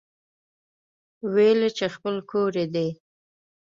[1.33, 2.89] ويل يې چې خپل کور يې دی.